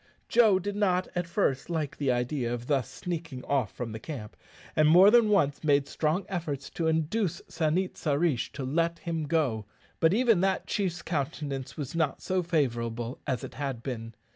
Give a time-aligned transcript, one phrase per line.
[0.27, 4.35] Joe did not at first like the idea of thus sneaking off from the camp,
[4.75, 8.97] and more than once made strong efforts to induce San it sa rish to let
[8.97, 9.67] him go;
[9.99, 14.15] but even that chief's countenance was not so favourable as it had been.